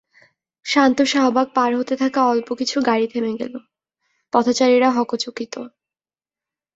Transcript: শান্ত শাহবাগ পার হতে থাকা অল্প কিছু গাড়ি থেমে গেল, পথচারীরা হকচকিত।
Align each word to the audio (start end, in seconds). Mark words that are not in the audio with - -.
শান্ত 0.65 0.97
শাহবাগ 1.03 1.47
পার 1.55 1.71
হতে 1.75 1.93
থাকা 1.95 2.19
অল্প 2.25 2.47
কিছু 2.53 2.77
গাড়ি 2.81 3.05
থেমে 3.07 3.33
গেল, 3.41 3.53
পথচারীরা 4.33 4.89
হকচকিত। 4.91 5.53